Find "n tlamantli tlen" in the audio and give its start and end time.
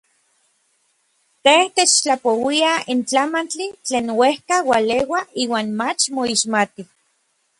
2.95-4.07